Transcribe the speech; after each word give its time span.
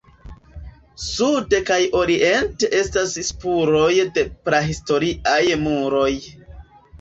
Sude 1.07 1.59
kaj 1.67 1.77
oriente 1.99 2.69
estas 2.77 3.13
spuroj 3.27 3.85
de 4.17 4.25
prahistoriaj 4.49 5.39
muroj. 5.67 6.11